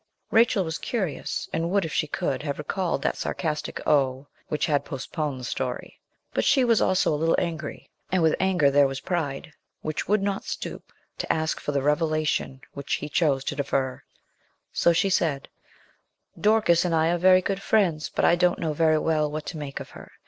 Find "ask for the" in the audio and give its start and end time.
11.31-11.83